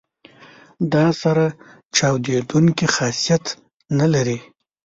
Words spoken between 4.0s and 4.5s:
لري.